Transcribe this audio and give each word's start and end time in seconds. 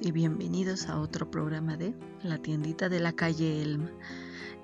Y 0.00 0.10
bienvenidos 0.10 0.88
a 0.88 0.98
otro 0.98 1.30
programa 1.30 1.76
de 1.76 1.94
La 2.24 2.38
tiendita 2.38 2.88
de 2.88 2.98
la 2.98 3.12
calle 3.12 3.62
Elma. 3.62 3.88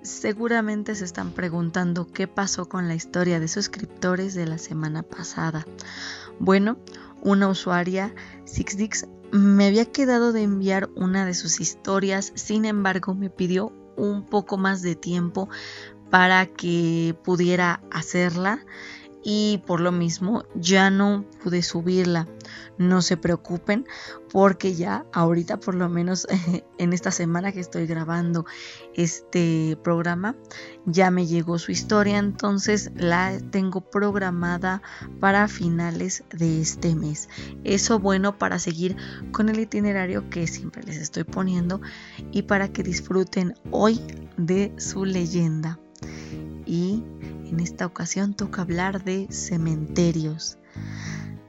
Seguramente 0.03 0.97
se 0.97 1.05
están 1.05 1.31
preguntando 1.31 2.09
qué 2.09 2.27
pasó 2.27 2.69
con 2.69 2.89
la 2.89 2.97
historia 2.97 3.39
de 3.39 3.47
suscriptores 3.47 4.35
de 4.35 4.47
la 4.47 4.59
semana 4.59 5.05
pasada. 5.05 5.65
Bueno, 6.41 6.77
una 7.21 7.47
usuaria, 7.47 8.13
SixDix, 8.47 9.07
me 9.31 9.69
había 9.69 9.85
quedado 9.85 10.33
de 10.33 10.43
enviar 10.43 10.91
una 10.97 11.25
de 11.25 11.35
sus 11.35 11.61
historias, 11.61 12.33
sin 12.35 12.65
embargo 12.65 13.15
me 13.15 13.31
pidió 13.31 13.73
un 13.97 14.27
poco 14.27 14.59
más 14.59 14.83
de 14.83 14.97
tiempo 14.97 15.49
para 16.11 16.47
que 16.47 17.17
pudiera 17.23 17.81
hacerla 17.93 18.67
y 19.23 19.63
por 19.67 19.81
lo 19.81 19.93
mismo 19.93 20.45
ya 20.55 20.91
no 20.91 21.25
pude 21.43 21.63
subirla. 21.63 22.29
No 22.79 23.03
se 23.03 23.17
preocupen 23.17 23.87
porque 24.33 24.75
ya 24.75 25.05
ahorita 25.13 25.59
por 25.59 25.75
lo 25.75 25.89
menos 25.89 26.27
en 26.79 26.93
esta 26.93 27.11
semana 27.11 27.53
que 27.53 27.61
estoy 27.61 27.87
grabando 27.87 28.45
este 28.95 29.79
programa 29.83 30.35
ya 30.87 31.11
me 31.11 31.27
llegó 31.27 31.59
su 31.59 31.71
historia, 31.71 32.19
entonces 32.19 32.91
la 32.97 33.39
tengo 33.51 33.81
programada 33.83 34.83
para 35.21 35.47
finales 35.49 36.25
de 36.33 36.61
este 36.61 36.95
mes. 36.95 37.29
Eso 37.65 37.99
bueno 37.99 38.39
para 38.39 38.59
seguir 38.59 38.97
con 39.31 39.49
el 39.49 39.61
itinerario 39.61 40.29
que 40.29 40.47
siempre 40.47 40.83
les 40.83 40.97
estoy 40.97 41.25
poniendo 41.25 41.81
y 42.33 42.43
para 42.43 42.73
que 42.73 42.83
disfruten 42.83 43.55
hoy 43.71 44.01
de 44.37 44.73
su 44.79 45.05
leyenda. 45.05 45.79
Y 46.67 47.05
en 47.53 47.61
esta 47.61 47.85
ocasión 47.85 48.33
toca 48.35 48.63
hablar 48.63 49.05
de 49.05 49.29
cementerios. 49.31 50.59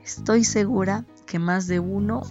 Estoy 0.03 0.43
segura 0.43 1.05
que 1.25 1.39
más 1.39 1.65
de 1.67 1.79
uno 1.79 2.23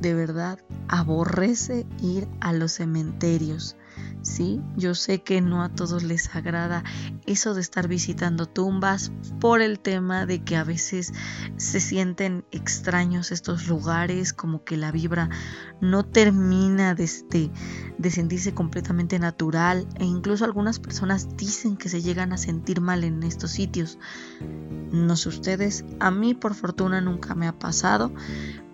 de 0.00 0.12
verdad 0.14 0.58
aborrece 0.86 1.86
ir 2.02 2.28
a 2.40 2.52
los 2.52 2.72
cementerios. 2.72 3.74
Sí, 4.22 4.60
yo 4.76 4.94
sé 4.94 5.22
que 5.22 5.40
no 5.40 5.62
a 5.62 5.68
todos 5.68 6.02
les 6.02 6.34
agrada 6.34 6.82
eso 7.26 7.54
de 7.54 7.60
estar 7.60 7.86
visitando 7.86 8.46
tumbas 8.46 9.12
por 9.40 9.62
el 9.62 9.78
tema 9.78 10.26
de 10.26 10.42
que 10.42 10.56
a 10.56 10.64
veces 10.64 11.12
se 11.56 11.80
sienten 11.80 12.44
extraños 12.50 13.30
estos 13.30 13.68
lugares, 13.68 14.32
como 14.32 14.64
que 14.64 14.76
la 14.76 14.90
vibra 14.90 15.30
no 15.80 16.04
termina 16.04 16.94
de, 16.94 17.04
este, 17.04 17.50
sentirse 18.10 18.54
completamente 18.54 19.18
natural 19.18 19.86
e 19.98 20.04
incluso 20.04 20.44
algunas 20.44 20.80
personas 20.80 21.36
dicen 21.36 21.76
que 21.76 21.88
se 21.88 22.02
llegan 22.02 22.32
a 22.32 22.38
sentir 22.38 22.80
mal 22.80 23.04
en 23.04 23.22
estos 23.22 23.52
sitios. 23.52 23.98
No 24.90 25.16
sé 25.16 25.28
ustedes, 25.28 25.84
a 26.00 26.10
mí 26.10 26.34
por 26.34 26.54
fortuna 26.54 27.00
nunca 27.00 27.34
me 27.34 27.46
ha 27.46 27.58
pasado, 27.58 28.12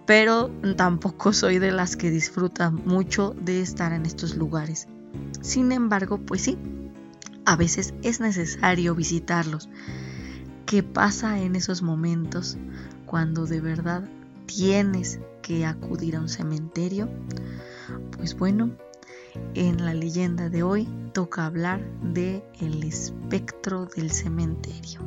pero 0.06 0.51
tampoco 0.77 1.33
soy 1.33 1.58
de 1.58 1.70
las 1.70 1.97
que 1.97 2.11
disfrutan 2.11 2.83
mucho 2.86 3.34
de 3.41 3.61
estar 3.61 3.92
en 3.92 4.06
estos 4.06 4.36
lugares. 4.36 4.89
Sin 5.45 5.73
embargo, 5.73 6.17
pues 6.17 6.41
sí, 6.41 6.56
a 7.45 7.55
veces 7.55 7.92
es 8.03 8.19
necesario 8.19 8.95
visitarlos. 8.95 9.69
¿Qué 10.64 10.83
pasa 10.83 11.39
en 11.39 11.55
esos 11.55 11.83
momentos 11.83 12.57
cuando 13.05 13.45
de 13.45 13.61
verdad 13.61 14.08
tienes 14.46 15.20
que 15.42 15.67
acudir 15.67 16.17
a 16.17 16.20
un 16.20 16.30
cementerio? 16.30 17.11
Pues 18.17 18.39
bueno, 18.39 18.70
en 19.52 19.85
la 19.85 19.92
leyenda 19.92 20.48
de 20.48 20.63
hoy 20.63 20.89
toca 21.13 21.45
hablar 21.45 21.85
de 22.01 22.42
el 22.58 22.83
espectro 22.83 23.85
del 23.85 24.13
cementerio. 24.13 25.01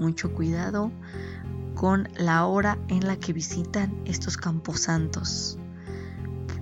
Mucho 0.00 0.34
cuidado 0.34 0.90
con 1.76 2.08
la 2.16 2.44
hora 2.46 2.76
en 2.88 3.06
la 3.06 3.16
que 3.20 3.32
visitan 3.32 4.02
estos 4.04 4.36
camposantos 4.36 5.60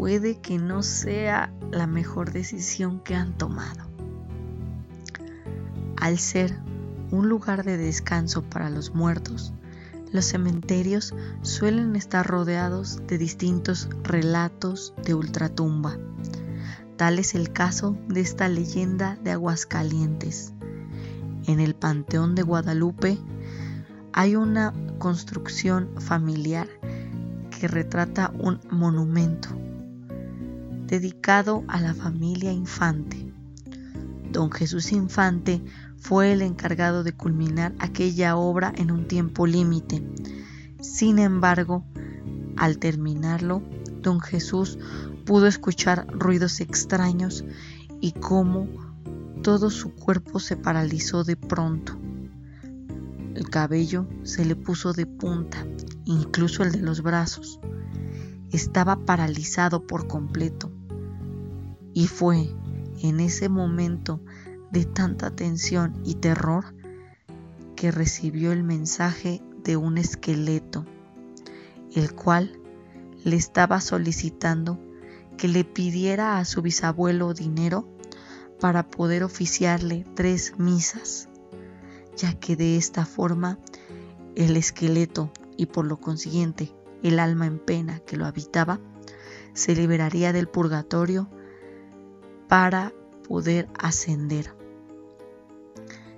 puede 0.00 0.38
que 0.40 0.56
no 0.56 0.82
sea 0.82 1.52
la 1.70 1.86
mejor 1.86 2.32
decisión 2.32 3.00
que 3.00 3.14
han 3.14 3.36
tomado. 3.36 3.84
Al 5.96 6.18
ser 6.18 6.58
un 7.10 7.28
lugar 7.28 7.64
de 7.64 7.76
descanso 7.76 8.42
para 8.42 8.70
los 8.70 8.94
muertos, 8.94 9.52
los 10.12 10.24
cementerios 10.24 11.14
suelen 11.42 11.94
estar 11.94 12.26
rodeados 12.26 13.06
de 13.06 13.18
distintos 13.18 13.88
relatos 14.02 14.94
de 15.04 15.14
ultratumba. 15.14 15.98
Tal 16.96 17.18
es 17.18 17.34
el 17.34 17.52
caso 17.52 17.96
de 18.08 18.20
esta 18.20 18.48
leyenda 18.48 19.16
de 19.22 19.32
Aguascalientes. 19.32 20.52
En 21.46 21.60
el 21.60 21.74
Panteón 21.74 22.34
de 22.34 22.42
Guadalupe 22.42 23.18
hay 24.12 24.36
una 24.36 24.74
construcción 24.98 25.88
familiar 25.98 26.68
que 27.58 27.68
retrata 27.68 28.32
un 28.38 28.60
monumento 28.70 29.48
dedicado 30.90 31.62
a 31.68 31.80
la 31.80 31.94
familia 31.94 32.50
Infante. 32.50 33.32
Don 34.32 34.50
Jesús 34.50 34.90
Infante 34.90 35.62
fue 35.98 36.32
el 36.32 36.42
encargado 36.42 37.04
de 37.04 37.12
culminar 37.12 37.72
aquella 37.78 38.36
obra 38.36 38.72
en 38.74 38.90
un 38.90 39.06
tiempo 39.06 39.46
límite. 39.46 40.02
Sin 40.80 41.20
embargo, 41.20 41.84
al 42.56 42.78
terminarlo, 42.78 43.62
don 44.02 44.20
Jesús 44.20 44.80
pudo 45.24 45.46
escuchar 45.46 46.08
ruidos 46.08 46.60
extraños 46.60 47.44
y 48.00 48.10
cómo 48.10 48.66
todo 49.44 49.70
su 49.70 49.94
cuerpo 49.94 50.40
se 50.40 50.56
paralizó 50.56 51.22
de 51.22 51.36
pronto. 51.36 51.96
El 53.36 53.48
cabello 53.48 54.08
se 54.24 54.44
le 54.44 54.56
puso 54.56 54.92
de 54.92 55.06
punta, 55.06 55.64
incluso 56.04 56.64
el 56.64 56.72
de 56.72 56.80
los 56.80 57.00
brazos. 57.00 57.60
Estaba 58.50 59.04
paralizado 59.04 59.86
por 59.86 60.08
completo. 60.08 60.72
Y 61.92 62.06
fue 62.06 62.48
en 63.02 63.20
ese 63.20 63.48
momento 63.48 64.20
de 64.70 64.84
tanta 64.84 65.30
tensión 65.30 66.00
y 66.04 66.14
terror 66.14 66.74
que 67.76 67.90
recibió 67.90 68.52
el 68.52 68.62
mensaje 68.62 69.42
de 69.64 69.76
un 69.76 69.98
esqueleto, 69.98 70.84
el 71.94 72.14
cual 72.14 72.60
le 73.24 73.36
estaba 73.36 73.80
solicitando 73.80 74.78
que 75.36 75.48
le 75.48 75.64
pidiera 75.64 76.38
a 76.38 76.44
su 76.44 76.62
bisabuelo 76.62 77.34
dinero 77.34 77.88
para 78.60 78.88
poder 78.88 79.24
oficiarle 79.24 80.04
tres 80.14 80.58
misas, 80.58 81.28
ya 82.16 82.34
que 82.34 82.56
de 82.56 82.76
esta 82.76 83.06
forma 83.06 83.58
el 84.36 84.56
esqueleto 84.56 85.32
y 85.56 85.66
por 85.66 85.86
lo 85.86 85.98
consiguiente 85.98 86.74
el 87.02 87.18
alma 87.18 87.46
en 87.46 87.58
pena 87.58 88.00
que 88.00 88.16
lo 88.16 88.26
habitaba 88.26 88.78
se 89.54 89.74
liberaría 89.74 90.32
del 90.32 90.48
purgatorio 90.48 91.28
para 92.50 92.92
poder 93.28 93.68
ascender. 93.78 94.52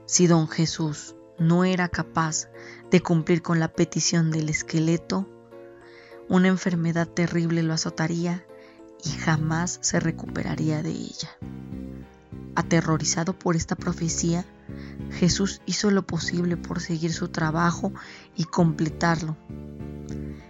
Si 0.06 0.26
don 0.26 0.48
Jesús 0.48 1.14
no 1.38 1.66
era 1.66 1.90
capaz 1.90 2.48
de 2.90 3.02
cumplir 3.02 3.42
con 3.42 3.60
la 3.60 3.68
petición 3.68 4.30
del 4.30 4.48
esqueleto, 4.48 5.28
una 6.30 6.48
enfermedad 6.48 7.06
terrible 7.06 7.62
lo 7.62 7.74
azotaría 7.74 8.46
y 9.04 9.10
jamás 9.10 9.78
se 9.82 10.00
recuperaría 10.00 10.82
de 10.82 10.92
ella. 10.92 11.36
Aterrorizado 12.54 13.38
por 13.38 13.54
esta 13.54 13.76
profecía, 13.76 14.46
Jesús 15.10 15.60
hizo 15.66 15.90
lo 15.90 16.06
posible 16.06 16.56
por 16.56 16.80
seguir 16.80 17.12
su 17.12 17.28
trabajo 17.28 17.92
y 18.36 18.44
completarlo. 18.44 19.36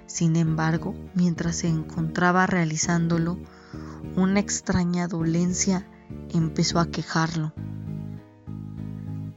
Sin 0.06 0.36
embargo, 0.36 0.94
mientras 1.14 1.56
se 1.56 1.66
encontraba 1.66 2.46
realizándolo, 2.46 3.36
una 4.16 4.40
extraña 4.40 5.08
dolencia 5.08 5.86
empezó 6.30 6.78
a 6.78 6.86
quejarlo. 6.86 7.52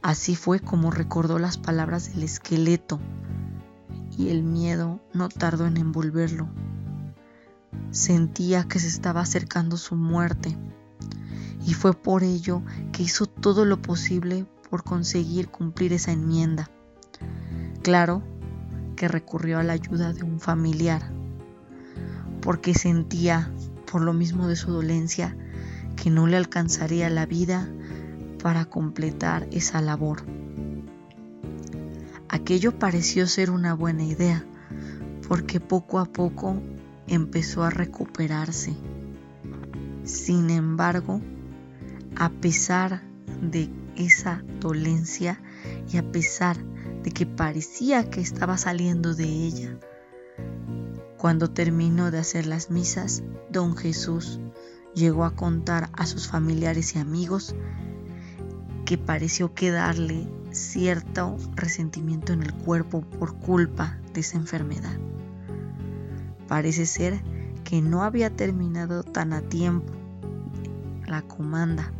Así 0.02 0.36
fue 0.36 0.60
como 0.60 0.90
recordó 0.90 1.38
las 1.38 1.56
palabras 1.56 2.12
del 2.12 2.24
esqueleto 2.24 3.00
y 4.16 4.28
el 4.28 4.42
miedo 4.42 5.00
no 5.14 5.28
tardó 5.28 5.66
en 5.66 5.78
envolverlo. 5.78 6.48
Sentía 7.90 8.64
que 8.68 8.78
se 8.78 8.88
estaba 8.88 9.20
acercando 9.20 9.76
su 9.76 9.96
muerte 9.96 10.56
y 11.66 11.72
fue 11.72 11.94
por 11.94 12.22
ello 12.22 12.62
que 12.92 13.02
hizo 13.02 13.26
todo 13.26 13.64
lo 13.64 13.80
posible 13.80 14.46
por 14.68 14.84
conseguir 14.84 15.48
cumplir 15.48 15.92
esa 15.94 16.12
enmienda. 16.12 16.70
Claro 17.82 18.22
que 18.94 19.08
recurrió 19.08 19.58
a 19.58 19.62
la 19.62 19.72
ayuda 19.72 20.12
de 20.12 20.22
un 20.22 20.38
familiar 20.38 21.02
porque 22.40 22.74
sentía 22.74 23.50
por 23.96 24.04
lo 24.04 24.12
mismo 24.12 24.46
de 24.46 24.56
su 24.56 24.72
dolencia, 24.72 25.34
que 25.96 26.10
no 26.10 26.26
le 26.26 26.36
alcanzaría 26.36 27.08
la 27.08 27.24
vida 27.24 27.66
para 28.42 28.66
completar 28.66 29.48
esa 29.52 29.80
labor. 29.80 30.22
Aquello 32.28 32.78
pareció 32.78 33.26
ser 33.26 33.50
una 33.50 33.72
buena 33.72 34.04
idea, 34.04 34.44
porque 35.26 35.60
poco 35.60 35.98
a 35.98 36.04
poco 36.04 36.60
empezó 37.06 37.64
a 37.64 37.70
recuperarse. 37.70 38.76
Sin 40.04 40.50
embargo, 40.50 41.22
a 42.16 42.28
pesar 42.28 43.00
de 43.40 43.70
esa 43.96 44.44
dolencia 44.60 45.40
y 45.90 45.96
a 45.96 46.12
pesar 46.12 46.58
de 47.02 47.12
que 47.12 47.24
parecía 47.24 48.10
que 48.10 48.20
estaba 48.20 48.58
saliendo 48.58 49.14
de 49.14 49.24
ella, 49.24 49.78
Cuando 51.26 51.50
terminó 51.50 52.12
de 52.12 52.20
hacer 52.20 52.46
las 52.46 52.70
misas, 52.70 53.24
don 53.50 53.76
Jesús 53.76 54.38
llegó 54.94 55.24
a 55.24 55.34
contar 55.34 55.90
a 55.92 56.06
sus 56.06 56.28
familiares 56.28 56.94
y 56.94 57.00
amigos 57.00 57.56
que 58.84 58.96
pareció 58.96 59.52
quedarle 59.52 60.28
cierto 60.52 61.36
resentimiento 61.56 62.32
en 62.32 62.44
el 62.44 62.54
cuerpo 62.54 63.00
por 63.00 63.34
culpa 63.40 63.98
de 64.14 64.20
esa 64.20 64.36
enfermedad. 64.36 64.96
Parece 66.46 66.86
ser 66.86 67.20
que 67.64 67.82
no 67.82 68.04
había 68.04 68.30
terminado 68.30 69.02
tan 69.02 69.32
a 69.32 69.40
tiempo 69.40 69.92
la 71.08 71.22
comanda 71.22 71.92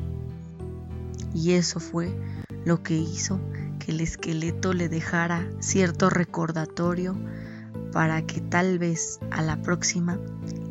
y 1.35 1.55
eso 1.55 1.81
fue 1.81 2.17
lo 2.65 2.85
que 2.85 2.97
hizo 2.97 3.41
que 3.81 3.91
el 3.91 4.03
esqueleto 4.03 4.73
le 4.73 4.89
dejara 4.89 5.51
cierto 5.59 6.11
recordatorio 6.11 7.17
para 7.97 8.21
que 8.27 8.43
tal 8.43 8.79
vez 8.79 9.21
a 9.31 9.41
la 9.41 9.63
próxima 9.63 10.19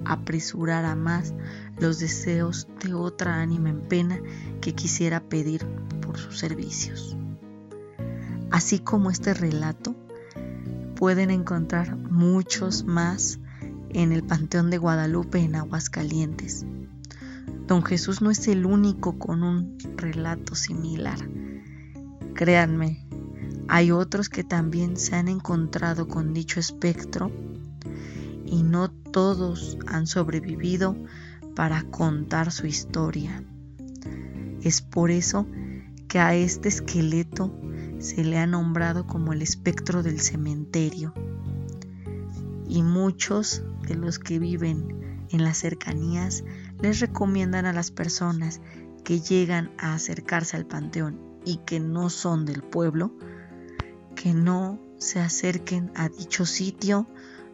apresurara 0.05 0.93
más 0.93 1.33
los 1.79 1.97
deseos 1.97 2.67
de 2.83 2.93
otra 2.93 3.41
ánima 3.41 3.71
en 3.71 3.81
pena 3.81 4.19
que 4.61 4.75
quisiera 4.75 5.21
pedir 5.21 5.65
por 6.05 6.19
sus 6.19 6.37
servicios. 6.37 7.17
Así 8.51 8.77
como 8.77 9.09
este 9.09 9.33
relato, 9.33 9.95
pueden 10.95 11.31
encontrar 11.31 11.95
muchos 11.95 12.83
más 12.83 13.39
en 13.89 14.11
el 14.11 14.21
Panteón 14.21 14.69
de 14.69 14.77
Guadalupe 14.77 15.39
en 15.39 15.55
Aguascalientes. 15.55 16.63
Don 17.65 17.81
Jesús 17.81 18.21
no 18.21 18.29
es 18.29 18.47
el 18.47 18.67
único 18.67 19.17
con 19.17 19.41
un 19.41 19.79
relato 19.97 20.53
similar. 20.53 21.17
Créanme, 22.35 23.03
hay 23.67 23.91
otros 23.91 24.29
que 24.29 24.43
también 24.43 24.97
se 24.97 25.15
han 25.15 25.27
encontrado 25.27 26.07
con 26.07 26.33
dicho 26.33 26.59
espectro 26.59 27.31
y 28.45 28.63
no 28.63 28.91
todos 28.91 29.77
han 29.87 30.07
sobrevivido 30.07 30.95
para 31.55 31.83
contar 31.83 32.51
su 32.51 32.67
historia. 32.67 33.43
Es 34.61 34.81
por 34.81 35.11
eso 35.11 35.47
que 36.07 36.19
a 36.19 36.35
este 36.35 36.69
esqueleto 36.69 37.53
se 37.99 38.23
le 38.23 38.37
ha 38.37 38.45
nombrado 38.45 39.07
como 39.07 39.33
el 39.33 39.41
espectro 39.41 40.03
del 40.03 40.19
cementerio. 40.19 41.13
Y 42.67 42.83
muchos 42.83 43.63
de 43.87 43.95
los 43.95 44.19
que 44.19 44.39
viven 44.39 45.25
en 45.29 45.43
las 45.43 45.57
cercanías 45.57 46.43
les 46.81 46.99
recomiendan 46.99 47.65
a 47.65 47.73
las 47.73 47.91
personas 47.91 48.61
que 49.03 49.21
llegan 49.21 49.71
a 49.77 49.93
acercarse 49.93 50.57
al 50.57 50.65
panteón 50.65 51.19
y 51.45 51.57
que 51.57 51.79
no 51.79 52.09
son 52.09 52.45
del 52.45 52.63
pueblo, 52.63 53.15
que 54.25 54.33
no 54.33 54.79
se 54.97 55.19
acerquen 55.19 55.91
a 55.93 56.09
dicho 56.09 56.47
sitio 56.47 57.05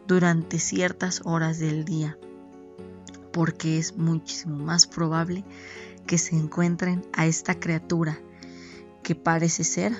durante 0.06 0.58
ciertas 0.58 1.20
horas 1.26 1.58
del 1.58 1.84
día, 1.84 2.16
porque 3.30 3.76
es 3.76 3.98
muchísimo 3.98 4.56
más 4.56 4.86
probable 4.86 5.44
que 6.06 6.16
se 6.16 6.34
encuentren 6.34 7.04
a 7.12 7.26
esta 7.26 7.60
criatura 7.60 8.18
que 9.02 9.14
parece 9.14 9.64
ser 9.64 9.92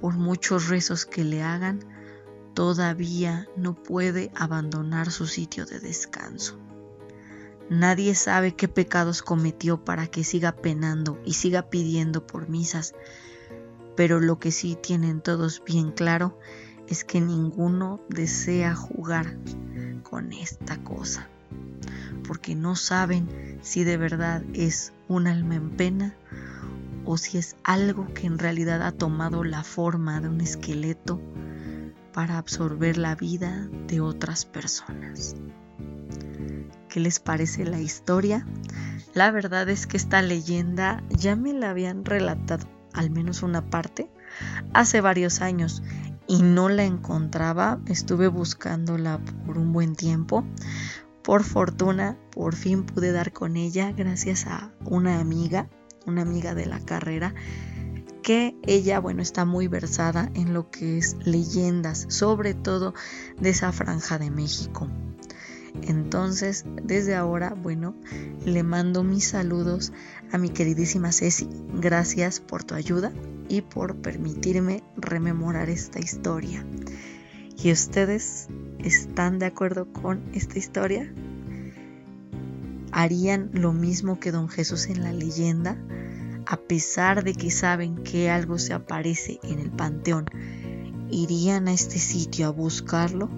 por 0.00 0.14
muchos 0.14 0.68
rezos 0.68 1.06
que 1.06 1.22
le 1.22 1.44
hagan, 1.44 1.78
todavía 2.54 3.46
no 3.56 3.80
puede 3.80 4.32
abandonar 4.34 5.12
su 5.12 5.28
sitio 5.28 5.64
de 5.64 5.78
descanso. 5.78 6.58
Nadie 7.68 8.16
sabe 8.16 8.56
qué 8.56 8.66
pecados 8.66 9.22
cometió 9.22 9.84
para 9.84 10.08
que 10.08 10.24
siga 10.24 10.56
penando 10.56 11.20
y 11.24 11.34
siga 11.34 11.70
pidiendo 11.70 12.26
por 12.26 12.48
misas, 12.48 12.94
pero 14.00 14.18
lo 14.18 14.38
que 14.38 14.50
sí 14.50 14.78
tienen 14.80 15.20
todos 15.20 15.62
bien 15.62 15.92
claro 15.92 16.38
es 16.88 17.04
que 17.04 17.20
ninguno 17.20 18.00
desea 18.08 18.74
jugar 18.74 19.36
con 20.02 20.32
esta 20.32 20.78
cosa, 20.82 21.28
porque 22.26 22.54
no 22.54 22.76
saben 22.76 23.58
si 23.60 23.84
de 23.84 23.98
verdad 23.98 24.42
es 24.54 24.94
un 25.06 25.26
alma 25.26 25.56
en 25.56 25.68
pena 25.68 26.14
o 27.04 27.18
si 27.18 27.36
es 27.36 27.56
algo 27.62 28.06
que 28.14 28.26
en 28.26 28.38
realidad 28.38 28.80
ha 28.80 28.92
tomado 28.92 29.44
la 29.44 29.64
forma 29.64 30.18
de 30.22 30.30
un 30.30 30.40
esqueleto 30.40 31.20
para 32.14 32.38
absorber 32.38 32.96
la 32.96 33.14
vida 33.16 33.68
de 33.86 34.00
otras 34.00 34.46
personas. 34.46 35.34
¿Qué 36.88 37.00
les 37.00 37.20
parece 37.20 37.66
la 37.66 37.82
historia? 37.82 38.46
La 39.12 39.30
verdad 39.30 39.68
es 39.68 39.86
que 39.86 39.98
esta 39.98 40.22
leyenda 40.22 41.04
ya 41.10 41.36
me 41.36 41.52
la 41.52 41.68
habían 41.68 42.06
relatado, 42.06 42.66
al 42.92 43.10
menos 43.10 43.42
una 43.42 43.68
parte, 43.68 44.10
hace 44.72 45.00
varios 45.00 45.40
años 45.40 45.82
y 46.26 46.42
no 46.42 46.68
la 46.68 46.84
encontraba. 46.84 47.80
Estuve 47.86 48.28
buscándola 48.28 49.20
por 49.46 49.58
un 49.58 49.72
buen 49.72 49.96
tiempo. 49.96 50.44
Por 51.22 51.44
fortuna, 51.44 52.16
por 52.30 52.54
fin 52.54 52.84
pude 52.84 53.12
dar 53.12 53.32
con 53.32 53.56
ella 53.56 53.92
gracias 53.92 54.46
a 54.46 54.72
una 54.84 55.20
amiga 55.20 55.68
una 56.06 56.22
amiga 56.22 56.54
de 56.54 56.66
la 56.66 56.80
carrera, 56.80 57.34
que 58.22 58.54
ella, 58.66 59.00
bueno, 59.00 59.22
está 59.22 59.44
muy 59.44 59.66
versada 59.66 60.30
en 60.34 60.52
lo 60.52 60.70
que 60.70 60.98
es 60.98 61.16
leyendas, 61.24 62.06
sobre 62.08 62.54
todo 62.54 62.94
de 63.40 63.50
esa 63.50 63.72
franja 63.72 64.18
de 64.18 64.30
México. 64.30 64.88
Entonces, 65.82 66.64
desde 66.82 67.14
ahora, 67.14 67.54
bueno, 67.54 67.94
le 68.44 68.62
mando 68.62 69.02
mis 69.02 69.28
saludos 69.28 69.92
a 70.32 70.38
mi 70.38 70.50
queridísima 70.50 71.12
Ceci. 71.12 71.48
Gracias 71.74 72.40
por 72.40 72.64
tu 72.64 72.74
ayuda 72.74 73.12
y 73.48 73.62
por 73.62 73.96
permitirme 73.96 74.82
rememorar 74.96 75.70
esta 75.70 75.98
historia. 75.98 76.64
¿Y 77.62 77.72
ustedes 77.72 78.48
están 78.78 79.38
de 79.38 79.46
acuerdo 79.46 79.92
con 79.92 80.22
esta 80.32 80.58
historia? 80.58 81.12
¿Harían 82.92 83.50
lo 83.52 83.72
mismo 83.72 84.18
que 84.18 84.32
don 84.32 84.48
Jesús 84.48 84.86
en 84.86 85.02
la 85.02 85.12
leyenda? 85.12 85.76
a 86.50 86.56
pesar 86.56 87.22
de 87.22 87.34
que 87.34 87.48
saben 87.52 88.02
que 88.02 88.28
algo 88.28 88.58
se 88.58 88.72
aparece 88.72 89.38
en 89.44 89.60
el 89.60 89.70
panteón, 89.70 90.26
irían 91.08 91.68
a 91.68 91.72
este 91.72 92.00
sitio 92.00 92.48
a 92.48 92.50
buscarlo 92.50 93.30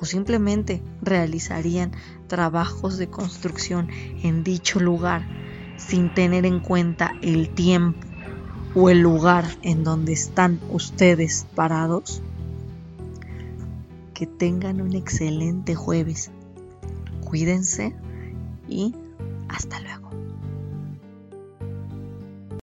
o 0.00 0.04
simplemente 0.04 0.82
realizarían 1.02 1.92
trabajos 2.26 2.98
de 2.98 3.08
construcción 3.08 3.88
en 4.22 4.44
dicho 4.44 4.80
lugar 4.80 5.26
sin 5.76 6.12
tener 6.12 6.44
en 6.44 6.60
cuenta 6.60 7.14
el 7.22 7.48
tiempo 7.50 8.06
o 8.74 8.90
el 8.90 9.00
lugar 9.00 9.44
en 9.62 9.84
donde 9.84 10.12
están 10.12 10.60
ustedes 10.70 11.46
parados. 11.54 12.22
Que 14.14 14.26
tengan 14.26 14.80
un 14.80 14.94
excelente 14.94 15.74
jueves. 15.74 16.30
Cuídense 17.24 17.94
y 18.68 18.94
hasta 19.48 19.80
luego. 19.80 20.10